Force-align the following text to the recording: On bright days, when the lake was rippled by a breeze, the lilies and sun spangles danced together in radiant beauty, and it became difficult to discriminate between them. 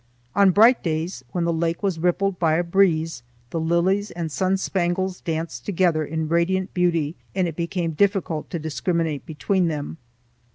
On 0.35 0.49
bright 0.49 0.81
days, 0.81 1.23
when 1.31 1.43
the 1.43 1.53
lake 1.53 1.83
was 1.83 1.99
rippled 1.99 2.39
by 2.39 2.53
a 2.55 2.63
breeze, 2.63 3.21
the 3.51 3.59
lilies 3.59 4.09
and 4.09 4.31
sun 4.31 4.57
spangles 4.57 5.21
danced 5.21 5.63
together 5.63 6.03
in 6.03 6.27
radiant 6.27 6.73
beauty, 6.73 7.13
and 7.35 7.47
it 7.47 7.55
became 7.55 7.91
difficult 7.91 8.49
to 8.49 8.57
discriminate 8.57 9.27
between 9.27 9.67
them. 9.67 9.97